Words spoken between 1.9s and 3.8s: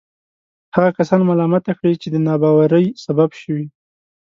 چې د ناباورۍ سبب شوي.